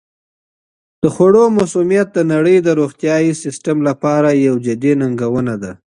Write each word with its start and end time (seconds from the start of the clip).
د 1.01 1.03
خوړو 1.13 1.43
مسمومیت 1.57 2.07
د 2.13 2.19
نړۍ 2.33 2.57
د 2.61 2.69
روغتیايي 2.79 3.33
سیستم 3.43 3.77
لپاره 3.87 4.27
یوه 4.45 4.59
جدي 4.65 4.93
ننګونه 5.01 5.55
ده. 5.61 5.71